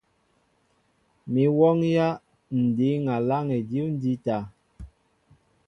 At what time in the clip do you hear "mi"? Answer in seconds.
1.31-1.43